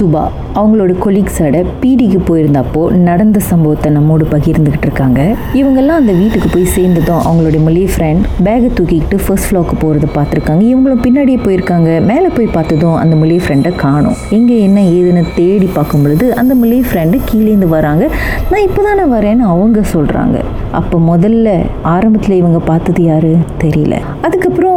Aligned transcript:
சுபா 0.00 0.24
அவங்களோட 0.58 0.92
கொலீக்ஸோட 1.04 1.56
பீடிக்கு 1.80 2.18
போயிருந்தப்போ 2.28 2.82
நடந்த 3.08 3.38
சம்பவத்தை 3.48 3.88
நம்மோடு 3.96 4.24
பகிர்ந்துக்கிட்டு 4.32 4.86
இருக்காங்க. 4.88 5.20
இவங்கெல்லாம் 5.60 6.00
அந்த 6.02 6.12
வீட்டுக்கு 6.20 6.48
போய் 6.54 6.72
சேர்ந்ததும் 6.76 7.20
அவங்களுடைய 7.26 7.60
மொழி 7.66 7.82
ஃப்ரெண்ட் 7.92 8.24
பேகை 8.46 8.68
தூக்கிக்கிட்டு 8.78 9.18
ஃபர்ஸ்ட் 9.24 9.48
ஃப்ளோக்கு 9.48 9.74
போகிறத 9.82 10.08
பார்த்துருக்காங்க. 10.16 10.62
இவங்களும் 10.72 11.02
பின்னாடியே 11.06 11.40
போயிருக்காங்க. 11.46 11.90
மேலே 12.10 12.28
போய் 12.36 12.54
பார்த்ததும் 12.56 12.96
அந்த 13.02 13.16
மொழி 13.22 13.36
ஃப்ரெண்டை 13.44 13.72
காணும். 13.84 14.16
எங்கே 14.38 14.56
என்ன 14.66 14.80
ஏதுன்னு 14.96 15.24
தேடி 15.40 15.68
பார்க்கும் 15.78 16.02
பொழுது 16.02 16.28
அந்த 16.42 16.54
மொழி 16.62 16.78
ஃப்ரெண்டு 16.88 17.18
கீழேந்து 17.30 17.68
வராங்க. 17.76 18.04
நான் 18.50 18.66
இப்போ 18.68 18.82
தானே 18.88 19.06
வரேன்னு 19.16 19.46
அவங்க 19.54 19.80
சொல்கிறாங்க 19.94 20.38
அப்போ 20.78 20.96
முதல்ல 21.10 21.48
ஆரம்பத்தில் 21.92 22.40
இவங்க 22.40 22.58
பார்த்தது 22.70 23.02
யாரு? 23.02 23.32
தெரியல. 23.62 23.94
அதுக்கப்புறம் 24.26 24.69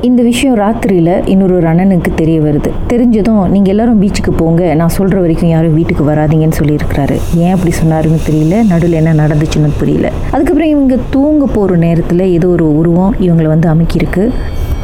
இந்த 0.00 0.22
விஷயம் 0.22 0.56
ராத்திரியில் 0.58 1.28
இன்னொரு 1.28 1.54
ஒரு 1.56 1.66
அண்ணனுக்கு 1.66 2.10
தெரிய 2.14 2.40
வருது. 2.40 2.70
தெரிஞ்சதும் 2.88 3.48
நீங்கள் 3.48 3.72
எல்லாரும் 3.72 4.02
பீச்சுக்கு 4.02 4.30
போங்க. 4.36 4.74
நான் 4.74 4.88
சொல்கிற 4.88 5.20
வரைக்கும் 5.20 5.48
யாரும் 5.48 5.74
வீட்டுக்கு 5.74 6.04
வராதீங்கன்னு 6.10 6.58
சொல்லியிருக்கிறாரு. 6.62 7.16
ஏன் 7.34 7.52
அப்படி 7.52 7.74
சொன்னாருன்னு 7.82 8.20
தெரியல. 8.28 8.66
நடுவில் 8.66 8.92
என்ன 8.92 9.26
நடந்துச்சுன்னு 9.26 9.70
புரியல. 9.78 10.12
அதுக்கப்புறம் 10.30 10.68
இவங்க 10.68 10.98
தூங்க 11.10 11.46
போகிற 11.46 11.76
நேரத்தில் 11.76 12.18
ஏதோ 12.18 12.48
ஒரு 12.48 12.76
உருவம் 12.76 13.14
இவங்களை 13.20 13.46
வந்து 13.46 13.68
அமுக்கியிருக்கு. 13.68 14.30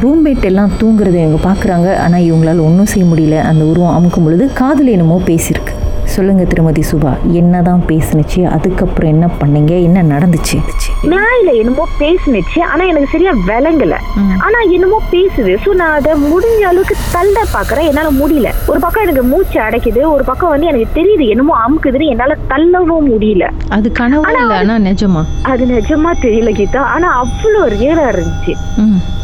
ரூம்மேட் 0.01 0.43
எல்லாம் 0.43 0.71
தூங்குறதை 0.81 1.19
இவங்க 1.25 1.39
பார்க்குறாங்க 1.49 1.95
ஆனால் 1.97 2.21
இவங்களால் 2.21 2.65
ஒன்றும் 2.67 2.85
செய்ய 2.85 3.13
முடியல. 3.13 3.39
அந்த 3.41 3.65
உருவம் 3.65 3.95
அமுக்கும் 3.97 4.23
பொழுது 4.23 4.49
காதில் 4.53 4.87
என்னமோ 4.87 5.21
பேசியிருக்கு. 5.25 5.75
சொல்லுங்கள் 6.03 6.47
திருமதி 6.47 6.83
சுபா. 6.91 7.11
என்ன 7.31 7.61
தான் 7.61 7.81
பேசுனுச்சு? 7.87 8.43
அதுக்கப்புறம் 8.43 9.11
என்ன 9.11 9.29
பண்ணீங்க? 9.41 9.81
என்ன 9.81 10.03
நடந்துச்சு? 10.03 10.57
நாயில 11.13 11.49
என்னமோ 11.59 11.83
பேசுனுச்சு. 11.99 12.59
ஆனா 12.71 12.83
எனக்கு 12.91 13.11
சரியா 13.11 13.33
விளங்கல. 13.49 13.95
ஆனா 14.45 14.59
என்னமோ 14.75 14.97
பேசுது. 15.11 15.53
சோ 15.65 15.69
நான் 15.81 15.95
அதை 15.99 16.13
முடிஞ்ச 16.31 16.61
அளவுக்கு 16.69 16.95
தள்ள 17.11 17.43
பாக்குறேன். 17.53 17.87
என்னால 17.91 18.09
முடியல. 18.21 18.49
ஒரு 18.71 18.79
பக்கம் 18.79 19.03
எனக்கு 19.03 19.23
மூச்சு 19.23 19.59
அடைக்குது. 19.61 20.01
ஒரு 20.15 20.23
பக்கம் 20.23 20.49
வந்து 20.49 20.69
எனக்கு 20.71 20.95
தெரியுது 20.99 21.27
என்னமோ 21.27 21.55
அமுக்குதுன்னு 21.65 22.11
என்னால 22.13 22.37
தள்ளவும் 22.51 23.09
முடியல. 23.11 23.47
அது 23.77 23.91
கனவு 23.91 24.23
இல்லை? 24.33 24.57
ஆனால் 24.57 24.83
நிஜமா? 24.89 25.23
அது 25.51 25.65
நிஜமா 25.75 26.11
தெரியல 26.25 26.51
கீதா. 26.59 26.83
ஆனா 26.95 27.07
அவ்வளவு 27.21 27.69
ரியலா 27.75 28.05
இருந்துச்சு. 28.13 28.55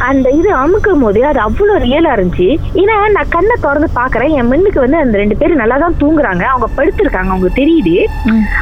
அந்த 0.10 0.28
இது 0.30 0.50
அமுக்கும் 0.62 1.04
போது 1.04 1.20
அது 1.26 1.40
அவ்வளவு 1.40 1.84
ரியலா 1.86 2.10
இருந்துச்சு. 2.18 2.48
ஏன்னா 2.82 2.96
நான் 3.18 3.34
கண்ணை 3.36 3.56
திறந்து 3.66 3.90
பாக்குறேன். 4.00 4.34
என் 4.40 4.50
முன்னுக்கு 4.52 4.80
வந்து 4.80 4.98
அந்த 5.04 5.16
ரெண்டு 5.18 5.36
பேரும் 5.36 5.62
நல்லா 5.64 5.78
தான் 5.78 6.00
தூங்குறாங்க. 6.02 6.44
அவங்க 6.54 6.68
படுத்திருக்காங்க 6.78 7.32
அவங்க 7.34 7.52
தெரியுது. 7.62 7.96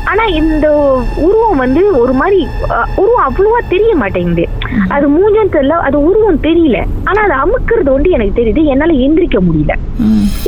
ஆனா 0.10 0.26
இந்த 0.42 0.68
உருவம் 1.28 1.62
வந்து 1.64 1.84
ஒரு 2.02 2.14
மாதிரி 2.14 2.40
உருவம் 3.04 3.26
அவ்வளவா 3.28 3.60
தெரிய 3.74 3.92
மாட்டேங்குது. 4.02 4.46
அது 4.96 5.06
மூஞ்சம் 5.16 5.54
தெரியல 5.56 5.78
அது 5.88 5.98
உருவம் 6.10 6.44
தெரியல. 6.46 6.78
ஆனா 7.10 7.20
அது 7.26 7.36
அமுக்குறது 7.44 7.90
வந்து 7.96 8.14
எனக்கு 8.18 8.38
தெரியுது 8.40 8.62
என்னால 8.74 8.94
எந்திரிக்க 9.06 9.40
முடியல. 9.48 9.76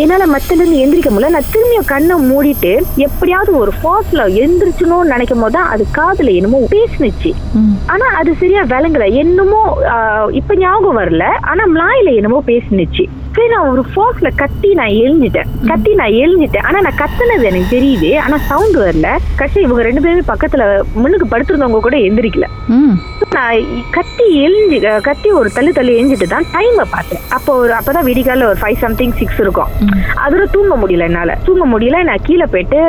என்னால 0.03 0.23
மத்தில 0.33 0.59
இருந்து 0.61 0.81
எந்திரிக்க 0.83 1.09
முடியல. 1.11 1.33
நான் 1.35 1.51
திரும்பியும் 1.53 1.89
கண்ணை 1.93 2.15
மூடிட்டு 2.29 2.71
எப்படியாவது 3.07 3.51
ஒரு 3.63 3.73
ஃபாஸ்ட்ல 3.79 4.23
எந்திரிச்சணும்னு 4.43 5.11
நினைக்கும் 5.13 5.43
போது 5.43 5.55
தான் 5.57 5.69
அது 5.73 5.83
காதுல 5.97 6.33
என்னமோ 6.39 6.61
பேசுனுச்சு. 6.75 7.31
ஆனா 7.93 8.07
அது 8.21 8.31
சரியா 8.41 8.63
விளங்கல. 8.73 9.07
என்னமோ 9.23 9.61
இப்ப 10.39 10.55
ஞாபகம் 10.63 10.99
வரல. 11.01 11.27
ஆனா 11.51 11.65
மலாயில 11.75 12.15
என்னமோ 12.21 12.41
பேசினுச்சு. 12.51 13.05
சரி 13.35 13.49
நான் 13.53 13.69
ஒரு 13.71 13.81
ஃபோர்ஸ்ல 13.91 14.29
கத்தி 14.41 14.69
நான் 14.79 14.93
எழுந்துட்டேன் 15.05 15.49
கத்தி 15.69 15.91
நான் 15.99 16.13
எழுஞ்சிட்டேன். 16.23 16.65
ஆனா 16.67 16.77
நான் 16.85 16.99
கத்துனது 17.01 17.47
எனக்கு 17.49 17.67
தெரியுது. 17.73 18.09
ஆனா 18.25 18.35
சவுண்ட் 18.49 18.77
வரல. 18.83 19.09
கட்சி 19.39 19.59
இவங்க 19.65 19.81
ரெண்டு 19.87 20.03
பேருமே 20.03 20.23
பக்கத்துல 20.29 20.63
முன்னுக்கு 21.01 21.27
படுத்திருந்தவங்க 21.33 21.81
கூட 21.87 21.97
எந்திரிக்கல. 22.07 22.44
நான் 23.35 23.63
கத்தி 23.95 24.25
எழுஞ்சி 24.45 24.77
கத்தி 25.07 25.29
ஒரு 25.39 25.49
தள்ளு 25.55 25.71
தள்ளி 25.77 25.93
எழுஞ்சிட்டு 25.97 26.27
தான் 26.33 26.45
டைமை 26.53 26.85
பார்த்தேன். 26.93 27.23
அப்போ 27.37 27.51
ஒரு 27.63 27.73
அப்பதான் 27.77 28.07
விடிகால 28.09 28.45
ஒரு 28.51 28.57
ஃபைவ் 28.61 28.77
சம்திங் 28.83 29.15
சிக்ஸ் 29.19 29.39
இருக்கும். 29.43 29.71
அதோட 30.25 30.43
தூங்க 30.55 30.73
முடியல 30.81 31.07
என்னால. 31.09 31.35
தூங்க 31.47 31.65
முடியல 31.73 31.97
நான் 32.09 32.23
கீழே 32.27 32.45
போயிட்டு 32.53 32.79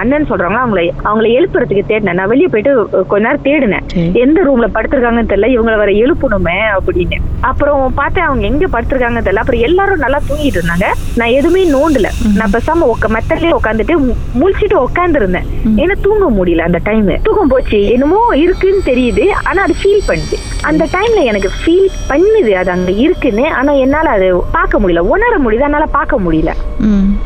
அண்ணன் 0.00 0.28
சொல்றாங்க 0.30 0.58
அவங்கள 0.64 0.82
அவங்கள 1.08 1.28
எழுப்புறதுக்கு 1.38 1.84
தேடினேன். 1.90 2.18
நான் 2.20 2.30
வெளியே 2.32 2.50
போயிட்டு 2.54 2.72
கொஞ்ச 3.12 3.22
நேரம் 3.26 3.46
தேடினேன். 3.48 3.86
எந்த 4.24 4.38
ரூம்ல 4.48 4.68
படுத்திருக்காங்கன்னு 4.76 5.32
தெரியல 5.32 5.50
இவங்கள 5.56 5.76
வர 5.82 5.92
எழுப்பணுமே 6.04 6.58
அப்படின்னு. 6.76 7.18
அப்புறம் 7.50 7.82
பார்த்தேன் 8.00 8.26
அவங்க 8.28 8.44
எங்க 8.50 8.68
படுத்திருக்காங்கன்னு 8.74 9.26
தெரியல. 9.28 9.44
அப்புறம் 9.44 9.64
எல்லாரும் 9.70 10.04
நல்லா 10.04 10.20
தூங்கிட்டு 10.28 10.60
இருந்தாங்க. 10.60 10.88
நான் 11.20 11.34
எதுவுமே 11.38 11.64
நோண்டல. 11.76 12.10
நான் 12.40 12.54
பேசாம 12.56 12.92
மெத்தட்லயே 13.16 13.56
உட்காந்துட்டு 13.58 13.94
முழிச்சிட்டு 14.40 14.76
உட்கார்ந்து 14.86 15.18
இருந்தேன் 15.20 15.46
ஏன்னா 15.82 15.94
தூங்க 16.06 16.24
முடியல 16.38 16.64
அந்த 16.68 16.78
டைம் 16.88 17.04
தூக்கம் 17.26 17.52
போச்சு. 17.52 17.78
என்னமோ 17.94 18.20
இருக்குன்னு 18.44 18.82
தெரியுது. 18.96 19.30
ஆனா 19.44 19.62
அது 19.62 19.74
ஃபீல் 19.82 20.10
பண்ணுது. 20.10 20.36
அந்த 20.62 20.84
டைம்ல 20.84 21.22
எனக்கு 21.22 21.50
ஃபீல் 21.64 21.88
பண்ணுது. 22.08 22.50
அது 22.50 22.70
அங்க 22.70 22.90
இருக்குன்னு. 22.90 23.52
ஆனா 23.52 23.72
என்னால 23.72 24.10
அது 24.10 24.42
பார்க்க 24.52 24.80
முடியல. 24.80 24.98
உணர 24.98 25.36
முடியுது. 25.38 25.60
என்னால 25.60 25.86
பார்க்க 25.86 26.20
முடியல. 26.20 26.52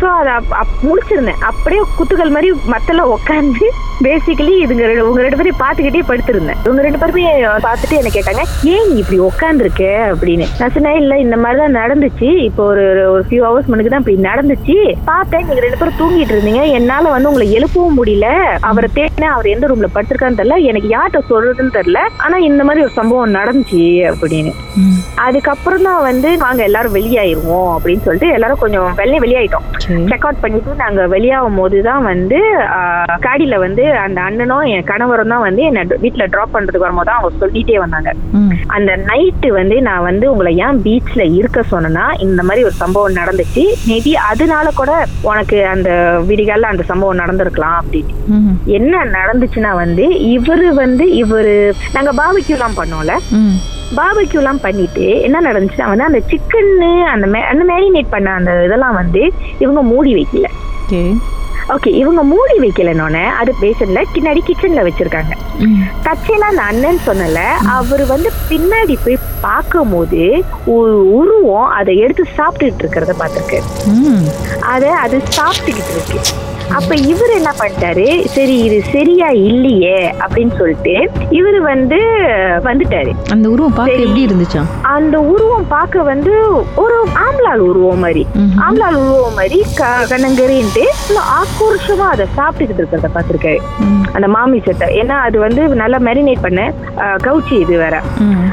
ஸோ 0.00 0.04
அதை 0.04 0.32
முடிச்சிருந்தேன். 0.82 1.41
அப்படியே 1.41 1.82
குத்துக்கள் 1.98 2.31
மாதிரி 2.31 2.50
மத்தல 2.50 3.00
உட்காந்து 3.00 3.64
பேசிக்கலி 4.03 4.53
இதுங்க 4.66 4.84
ரெண்டு- 4.84 4.98
உங்க 4.98 5.20
ரெண்டு 5.20 5.36
பேரையும் 5.36 5.60
பார்த்துக்கிட்டே 5.60 6.10
படுத்திருந்தேன். 6.10 6.58
இவங்க 6.64 6.82
ரெண்டு 6.82 6.98
பேருமே 6.98 7.42
பார்த்துட்டு 7.42 7.91
என்ன 7.91 8.10
கேட்டாங்க 8.12 8.44
ஏன் 8.62 8.92
நீ 8.92 8.97
இப்படி 8.97 9.20
உட்காந்துருக்க 9.20 9.82
அப்படின்னு. 10.12 10.47
நான் 10.58 10.72
சொன்னேன் 10.72 11.00
இல்ல 11.00 11.19
இந்த 11.19 11.37
மாதிரி 11.37 11.60
தான் 11.60 11.75
நடந்துச்சு. 11.75 12.37
இப்போ 12.37 12.64
ஒரு 12.64 13.10
ஒரு 13.12 13.25
ஃபியூ 13.31 13.32
ஹவர்ஸ் 13.32 13.66
முன்னுக்கு 13.66 13.88
தான் 13.88 14.04
இப்படி 14.06 14.16
நடந்துச்சு. 14.16 14.94
பார்த்தேன் 15.04 15.47
நீங்க 15.47 15.60
ரெண்டு 15.60 15.76
பேரும் 15.78 15.94
தூங்கிட்டு 15.98 16.32
இருந்தீங்க. 16.34 16.70
என்னால 16.70 17.10
வந்து 17.10 17.28
உங்களை 17.28 17.58
எழுப்பவும் 17.58 17.98
முடியல. 18.04 18.26
அவரை 18.60 18.91
தேடினேன் 18.94 19.25
அவர் 19.25 19.47
எந்த 19.47 19.66
ரூம்ல 19.66 19.87
படுத்திருக்கான்னு 19.94 20.38
தெரியல. 20.38 20.62
எனக்கு 20.62 20.88
யார்கிட்ட 20.88 21.19
சொல்றதுன்னு 21.60 21.76
தெரியல. 21.78 22.00
ஆனா 22.25 22.37
இந்த 22.48 22.62
மாதிரி 22.66 22.84
ஒரு 22.87 22.94
சம்பவம் 22.98 23.37
நடந்துச்சு 23.38 23.84
அப்படின்னு. 24.10 24.53
அதுக்கப்புறம் 25.26 25.87
தான் 25.88 26.03
வந்து 26.09 26.28
நாங்க 26.44 26.60
எல்லாரும் 26.69 26.97
வெளியாயிருவோம் 26.98 27.71
அப்படின்னு 27.76 28.04
சொல்லிட்டு 28.06 28.28
எல்லாரும் 28.37 28.62
கொஞ்சம் 28.62 28.88
வெளியே 29.00 29.21
வெளியாயிட்டோம். 29.25 29.66
செக் 30.10 30.26
அவுட் 30.26 30.43
பண்ணிட்டு 30.44 30.81
நாங்க 30.82 31.00
வெளியாகும் 31.15 31.59
போது 31.60 31.78
தான் 31.88 32.03
வந்து 32.10 32.38
காடியில 33.26 33.59
வந்து 33.66 33.84
அந்த 34.04 34.19
அண்ணனும் 34.28 34.66
என் 34.75 34.88
கணவரும் 34.93 35.32
தான் 35.34 35.47
வந்து 35.49 35.62
என்ன 35.70 35.84
வீட்டுல 36.04 36.26
டிராப் 36.34 36.54
பண்றதுக்கு 36.54 36.87
வரும்போது 36.87 37.09
தான் 37.10 37.19
அவங்க 37.20 37.41
சொல்லிட்டே 37.43 37.78
வந்தாங்க. 37.84 38.10
அந்த 38.76 38.91
நைட்டு 39.10 39.49
வந்து 39.59 39.76
நான் 39.88 40.06
வந்து 40.10 40.26
உங்களை 40.32 40.53
ஏன் 40.66 40.81
பீச்ல 40.87 41.22
இருக்க 41.38 41.65
சொன்னேன்னா 41.72 42.06
இந்த 42.26 42.41
மாதிரி 42.49 42.65
ஒரு 42.69 42.76
சம்பவம் 42.82 43.19
நடந்துச்சு. 43.20 43.65
மேபி 43.91 44.12
அதனால 44.31 44.66
கூட 44.81 44.93
உனக்கு 45.31 45.59
அந்த 45.75 45.91
விடிகால 46.31 46.70
அந்த 46.72 46.84
சம்பவம் 46.91 47.20
நடந்திருக்கலாம் 47.22 47.78
அப்படின்னு. 47.82 48.15
என்ன 48.78 49.04
நடந்துச்சுன்னா 49.19 49.72
வந்து 49.82 50.04
இவரு 50.34 50.69
வந்து 50.82 51.04
இவரு 51.22 51.50
நாங்க 51.93 52.12
பாபிக்யூலாம் 52.12 52.78
பண்ணோம்ல. 52.78 53.15
பாபிக்யூலாம் 53.97 54.61
பண்ணிட்டு 54.61 55.06
என்ன 55.21 55.41
நடந்துச்சுன்னா 55.41 55.88
வந்து 55.88 56.05
அந்த 56.05 56.21
சிக்கன்னு 56.31 56.91
அந்த 57.09 57.27
அந்த 57.50 57.65
மேரினேட் 57.65 58.11
பண்ண 58.11 58.31
அந்த 58.33 58.65
இதெல்லாம் 58.65 58.94
வந்து 58.94 59.22
இவங்க 59.59 59.83
மூடி 59.83 60.15
வைக்கல. 60.15 60.49
ஓகே. 60.83 61.03
ஓகே 61.69 61.91
இவங்க 61.94 62.22
மூடி 62.25 62.55
வைக்கலனோடனே 62.59 63.25
அது 63.34 63.55
பேசன்ல 63.61 64.00
பின்னாடி 64.15 64.41
கிச்சன்ல 64.41 64.83
வச்சிருக்காங்க. 64.83 65.34
ம். 65.59 65.77
தச்சையெல்லாம் 66.03 66.53
அந்த 66.53 66.62
அண்ணன் 66.62 67.00
சொன்னல 67.06 67.41
அவர் 67.71 68.06
வந்து 68.06 68.31
பின்னாடி 68.49 68.99
போய் 69.05 69.19
பார்க்கும் 69.41 69.91
போது 69.91 70.22
ஒரு 70.67 70.97
உருவம் 71.12 71.71
அதை 71.71 71.97
எடுத்து 71.97 72.25
சாப்பிட்டுட்டு 72.37 72.82
இருக்கிறத 72.82 73.15
பார்த்திருக்காரு 73.19 73.69
ம். 73.94 74.25
அதை 74.67 74.91
அது 75.00 75.19
சாப்பிட்டுக்கிட்டு 75.37 75.94
இருக்கு. 75.94 76.21
அப்ப 76.72 76.94
இவர் 76.94 77.31
என்ன 77.31 77.53
பண்ணிட்டாரு? 77.58 78.25
சரி 78.25 78.58
இது 78.58 78.82
சரியா 78.92 79.28
இல்லையே 79.28 80.14
அப்படின்னு 80.20 80.56
சொல்லிட்டு 80.56 81.10
இவர் 81.31 81.60
வந்து 81.60 81.97
வந்துட்டாரு. 82.64 83.12
அந்த 83.31 83.50
உருவம் 83.50 83.72
பார்க்க 83.72 83.97
எப்படி 83.97 84.26
இருந்துச்சா 84.26 84.62
அந்த 84.82 85.20
உருவம் 85.20 85.66
பார்க்க 85.69 86.03
வந்து 86.03 86.32
ஒரு 86.75 87.06
ஆம்பளால் 87.14 87.58
உருவம் 87.58 87.98
மாதிரி. 87.98 88.26
ஆம்பளால் 88.58 88.94
உருவம் 88.94 89.34
மாதிரி 89.34 89.64
க- 89.75 90.06
கண்ணங்கரின்ட்டு 90.08 90.84
இவ்வளவு 91.00 91.26
ஆக்ரோஷமா 91.38 92.08
அதை 92.08 92.26
சாப்பிட்டுக்கிட்டு 92.36 92.81
இருக்கிறத 92.81 93.11
பார்த்திருக்காரு. 93.14 93.58
அந்த 94.12 94.26
மாமிசத்தை 94.28 94.87
ஏன்னா 95.02 95.19
அது 95.20 95.38
வந்து 95.38 95.69
நல்லா 95.69 95.99
மேரினேட் 95.99 96.43
பண்ண 96.43 96.73
கவுச்சி 96.96 97.61
இது 97.61 97.78
வேற. 97.78 98.02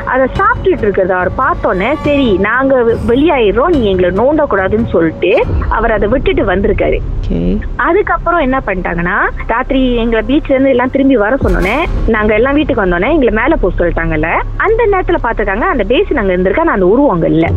அதை 0.06 0.28
சாப்பிட்டுட்டு 0.38 0.86
இருக்கிறத 0.86 1.10
அவர் 1.10 1.32
பார்த்தோன்னே 1.38 1.94
சரி 2.04 2.38
நாங்க 2.38 2.76
வெளியாயிடுறோம் 3.08 3.68
நீங்க 3.68 3.90
எங்களை 3.90 4.10
நோண்டக்கூடாதுன்னு 4.10 4.88
சொல்லிட்டு 4.88 5.46
அவர் 5.70 5.92
அதை 5.92 6.08
விட்டுட்டு 6.08 6.46
வந்திருக்காரு. 6.46 7.00
ஓகே. 7.30 7.60
அதுக்கப்புறம் 8.08 8.44
என்ன 8.46 8.58
பண்ணிட்டாங்கன்னா 8.66 9.16
ராத்திரி 9.52 9.80
எங்களை 10.02 10.22
பீச்ல 10.30 10.54
இருந்து 10.54 10.72
எல்லாம் 10.74 10.94
திரும்பி 10.94 11.16
வர 11.24 11.34
சொன்னோன்னே 11.44 11.74
நாங்க 12.16 12.32
எல்லாம் 12.38 12.58
வீட்டுக்கு 12.58 12.84
வந்தோடனே 12.84 13.10
எங்களை 13.16 13.34
மேல 13.40 13.56
போக 13.64 13.72
சொல்லிட்டாங்கல்ல 13.80 14.30
அந்த 14.66 14.82
நேரத்துல 14.94 15.18
பாத்துருக்காங்க 15.26 15.66
அந்த 15.74 15.84
பேஸ் 15.90 16.18
நாங்க 16.18 16.32
இருந்திருக்கா 16.36 16.64
ஆனா 16.66 16.76
அந்த 16.78 16.88
உருவம் 16.94 17.14
அங்க 17.16 17.28
இல்ல. 17.36 17.48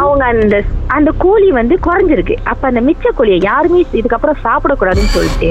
அவங்க 0.00 0.22
அந்த 0.32 0.56
அந்த 0.96 1.10
கோழி 1.22 1.48
வந்து 1.58 1.74
குறைஞ்சிருக்கு. 1.86 2.34
அப்ப 2.50 2.62
அந்த 2.68 2.80
மிச்ச 2.86 3.10
கோழியை 3.16 3.38
யாருமே 3.48 3.80
இதுக்கப்புறம் 4.00 4.38
சாப்பிடக்கூடாதுன்னு 4.44 5.12
சொல்லிட்டு 5.16 5.50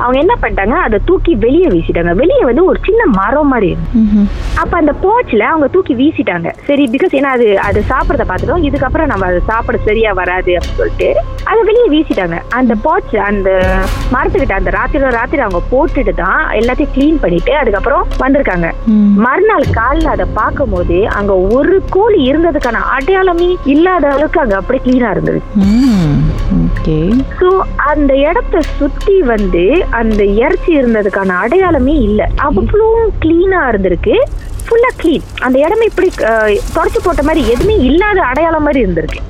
அவங்க 0.00 0.16
என்ன 0.24 0.34
பண்ணிட்டாங்க 0.42 0.74
அதை 0.86 0.98
தூக்கி 1.08 1.32
வெளியே 1.44 1.68
வீசிட்டாங்க. 1.74 2.12
வெளியே 2.22 2.42
வந்து 2.50 2.64
ஒரு 2.70 2.78
சின்ன 2.88 3.02
மரம் 3.18 3.50
மாதிரி. 3.52 3.70
அப்ப 4.62 4.72
அந்த 4.80 4.92
போர்ச்ல 5.04 5.46
அவங்க 5.52 5.68
தூக்கி 5.76 5.94
வீசிட்டாங்க. 6.02 6.50
சரி 6.68 6.84
பிகாஸ் 6.94 7.16
ஏன்னா 7.20 7.32
அது 7.38 7.46
அது 7.68 7.82
சாப்பிடறத 7.92 8.26
பார்த்துட்டோம். 8.30 8.66
இதுக்கப்புறம் 8.70 9.10
நம்ம 9.12 9.26
அதை 9.30 9.40
சாப்பிட 9.52 9.78
சரியா 9.88 10.12
வராது 10.20 10.52
அப்படின்னு 10.58 10.80
சொல்லிட்டு 10.82 11.10
அதை 11.50 11.60
வெளியே 11.70 11.88
வீசிட்டாங்க. 11.96 12.38
அந்த 12.60 12.72
போர்ச் 12.86 13.16
அந்த 13.22 13.50
மரத்துக்கிட்ட 14.10 14.54
அந்த 14.54 14.70
ராத்திரி 14.70 15.10
ராத்திரி 15.14 15.42
அவங்க 15.42 15.60
போட்டுட்டு 15.70 16.14
தான் 16.14 16.40
எல்லாத்தையும் 16.54 16.94
க்ளீன் 16.94 17.18
பண்ணிட்டு 17.18 17.52
அதுக்கப்புறம் 17.56 18.06
வந்திருக்காங்க. 18.18 18.68
மறுநாள் 19.18 19.66
காலைல 19.72 20.10
அதை 20.10 20.26
பார்க்கும்போது 20.34 20.96
அங்க 21.10 21.32
ஒரு 21.50 21.76
கோழி 21.88 22.20
இருந்ததுக்கான 22.30 22.82
அடையாளமே 22.90 23.48
இல்லாத 23.66 24.06
அளவுக்கு 24.08 24.40
அங்க 24.40 24.56
அப்படியே 24.56 24.84
கிளீனா 24.84 25.10
இருந்தது. 25.10 25.40
சோ 27.38 27.48
அந்த 27.86 28.12
இடத்த 28.22 28.60
சுத்தி 28.76 29.16
வந்து 29.26 29.64
அந்த 29.92 30.22
இறைச்சி 30.40 30.70
இருந்ததுக்கான 30.76 31.36
அடையாளமே 31.38 31.96
இல்ல. 32.00 32.20
அவ்வளோ 32.42 32.88
கிளீனா 33.20 33.60
இருந்திருக்கு. 33.68 34.14
ஃபுல்லா 34.64 34.90
க்ளீன் 34.98 35.24
அந்த 35.40 35.56
இடமே 35.58 35.84
இப்படி 35.84 36.08
தொடச்சு 36.74 37.00
போட்ட 37.00 37.22
மாதிரி 37.22 37.40
எதுவுமே 37.50 37.74
இல்லாத 37.84 38.20
அடையாளம் 38.22 38.62
மாதிரி 38.62 38.80
இருந்திருக்கு. 38.80 39.20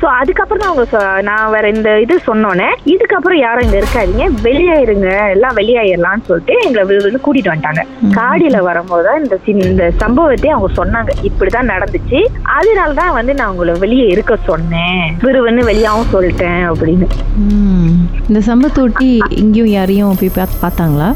ஸோ 0.00 0.06
அதுக்கப்புறம் 0.20 0.60
தான் 0.60 0.70
அவங்க 0.70 0.84
சொ- 0.92 1.22
நான் 1.22 1.50
வேற 1.50 1.68
இந்த 1.68 1.90
இது 2.00 2.14
சொன்னோன்னே 2.26 2.68
இதுக்கப்புறம் 3.12 3.38
யாரும் 3.38 3.64
இங்க 3.64 3.78
இருக்காதீங்க. 3.78 4.30
வெளியாயிருங்க 4.42 5.30
எல்லாம் 5.30 5.56
வெளியாயிரலாம்னு 5.56 6.24
சொல்லிட்டு 6.24 6.54
எங்களை 6.64 6.96
வந்து 6.96 7.20
கூட்டிட்டு 7.24 7.52
வந்துட்டாங்க. 7.52 7.82
காடியில 8.14 8.58
வரும்போது 8.60 9.08
இந்த 9.22 9.38
இந்த 9.44 9.90
சம்பவத்தை 9.96 10.50
அவங்க 10.50 10.84
சொன்னாங்க. 10.84 11.08
இப்படிதான் 11.22 11.70
நடந்துச்சு. 11.70 12.26
அதனால 12.42 12.92
தான் 12.92 13.12
வந்து 13.12 13.34
நான் 13.34 13.48
உங்களை 13.48 13.74
வெளியே 13.78 14.06
இருக்க 14.06 14.36
சொன்னேன். 14.36 15.16
விறுவன்னு 15.20 15.64
வெளியாவும் 15.70 16.08
சொல்லிட்டேன் 16.12 16.72
அப்படின்னு. 16.72 17.06
இந்த 18.28 18.40
சம்பவத்தை 18.40 18.84
ஒட்டி 18.84 19.18
எங்கேயும் 19.28 19.66
யாரையும் 19.66 20.16
போய் 20.20 20.30
பார்த்து 20.34 20.68
பார்த்தாங்களா? 20.68 21.14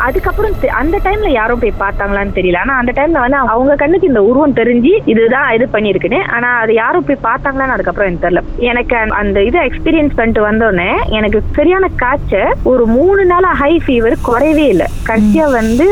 அதுக்கப்புறம் 0.00 0.52
அந்த 0.70 0.98
டைம்ல 1.04 1.28
யாரும் 1.28 1.58
போய் 1.58 1.72
பார்த்தாங்களான்னு 1.80 2.34
தெரியல. 2.34 2.58
ஆனா 2.58 2.74
அந்த 2.76 2.92
டைம்ல 2.92 3.20
வந்து 3.20 3.36
அவங்க 3.36 3.74
கண்ணுக்கு 3.74 4.06
இந்த 4.06 4.22
உருவம் 4.22 4.54
தெரிஞ்சு 4.54 5.00
இதுதான் 5.04 5.54
இது 5.54 5.68
பண்ணிருக்குன்னு 5.72 6.32
ஆனா 6.32 6.58
அது 6.58 6.74
யாரும் 6.74 7.04
போய் 7.04 7.18
பார்த்தாங்களான்னு 7.22 7.74
அதுக்கப்புறம் 7.76 8.10
எனக்கு 8.10 8.28
தெரியல. 8.28 8.42
எனக்கு 8.56 8.96
அந்த- 8.96 9.14
அந்த 9.14 9.42
இதை 9.42 9.60
எக்ஸ்பீரியன்ஸ் 9.60 10.14
பண்ணிட்டு 10.14 10.50
வந்தோடனே 10.50 11.05
எனக்கு 11.18 11.38
சரியான 11.56 11.88
காய்ச்சல். 12.02 12.52
ஒரு 12.70 12.84
மூணு 12.86 13.22
நாளா 13.30 13.50
ஹை 13.60 13.72
ஃபீவர் 13.84 14.16
குறையவே 14.28 14.66
இல்லை. 14.72 14.86
கடைசியா 15.08 15.44
வந்து 15.56 15.86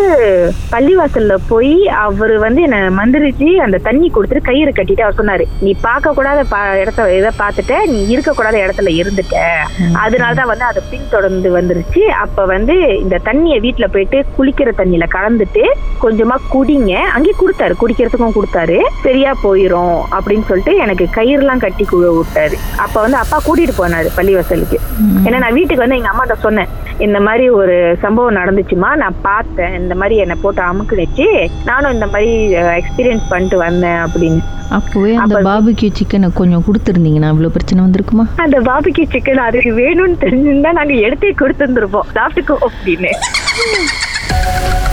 பள்ளிவாசல்ல 0.72 1.34
போய் 1.48 1.74
அவர் 2.04 2.34
வந்து 2.44 2.60
என்ன 2.66 2.78
மந்திரிச்சு 2.98 3.48
அந்த 3.64 3.80
தண்ணி 3.88 4.10
கொடுத்துட்டு 4.14 4.48
கயிறு 4.48 4.72
கட்டிட்டு 4.78 5.04
அவர் 5.06 5.18
சொன்னாரு 5.20 5.46
நீ 5.64 5.72
பார்க்க 5.86 6.14
கூடாத 6.18 6.40
இடத்த 6.82 7.08
இதை 7.18 7.30
பார்த்துட்ட 7.42 7.80
நீ 7.92 8.00
இருக்க 8.14 8.32
கூடாத 8.32 8.56
இடத்துல 8.64 8.92
இருந்துட்ட. 9.00 9.36
அதனாலதான் 10.04 10.50
வந்து 10.52 10.66
அது 10.70 10.82
பின்தொடர்ந்து 10.90 11.50
வந்துருச்சு. 11.58 12.02
அப்ப 12.24 12.46
வந்து 12.54 12.76
இந்த 13.04 13.20
தண்ணியை 13.28 13.58
வீட்டுல 13.66 13.88
போயிட்டு 13.96 14.20
குளிக்கிற 14.38 14.72
தண்ணியில 14.80 15.08
கலந்துட்டு 15.16 15.64
கொஞ்சமா 16.04 16.38
குடிங்க. 16.54 16.94
அங்கேயே 17.14 17.36
கொடுத்தாரு 17.42 17.74
குடிக்கிறதுக்கும் 17.82 18.36
கொடுத்தாரு. 18.38 18.78
சரியா 19.02 19.32
போயிரும் 19.44 19.98
அப்படின்னு 20.16 20.48
சொல்லிட்டு 20.50 20.74
எனக்கு 20.76 21.04
கயிறுலாம் 21.18 21.62
கட்டி 21.66 21.82
விட்டாரு. 21.94 22.56
அப்ப 22.84 23.00
வந்து 23.00 23.16
அப்பா 23.16 23.38
கூட்டிட்டு 23.46 23.74
போனாரு 23.78 24.08
பள்ளிவாசலுக்கு. 24.16 24.78
ஏன்னா 25.26 25.38
நான் 25.44 25.56
வீட்டுக்கு 25.58 25.84
வந்து 25.84 25.98
எங்க 26.00 26.10
அம்மாட்ட 26.12 26.36
சொன்னேன் 26.46 26.72
இந்த 27.06 27.18
மாதிரி 27.26 27.44
ஒரு 27.60 27.76
சம்பவம் 28.02 28.36
நடந்துச்சுமா? 28.40 28.90
நான் 29.02 29.16
பார்த்தேன் 29.28 29.74
இந்த 29.80 29.94
மாதிரி 30.00 30.16
என்னை 30.24 30.36
போட்டு 30.42 30.62
அமுக்குனுச்சு 30.62 31.26
நானும் 31.70 31.94
இந்த 31.96 32.06
மாதிரி 32.06 32.32
எக்ஸ்பீரியன்ஸ் 32.80 33.30
பண்ணிட்டு 33.32 33.58
வந்தேன் 33.64 34.00
அப்படின்னு. 34.04 34.42
அப்போவே 34.78 35.12
அந்த 35.24 35.40
பாபிக்யூ 35.48 35.88
சிக்கனை 35.98 36.28
கொஞ்சம் 36.40 36.64
கொடுத்துருந்தீங்கன்னா 36.68 37.32
இவ்வளோ 37.34 37.52
பிரச்சனை 37.56 37.80
வந்திருக்குமா? 37.84 38.26
அந்த 38.44 38.58
பாபிக்கு 38.70 39.04
சிக்கன் 39.14 39.46
அதுக்கு 39.48 39.72
வேணும்னு 39.82 40.22
தெரிஞ்சிருந்தா 40.24 40.72
நாங்க 40.80 40.94
எடுத்தே 41.08 41.32
கொடுத்துருந்துருப்போம். 41.42 42.10
சாப்பிட்டுக்கோ 42.18 42.58
அப்படின்னு. 42.68 43.12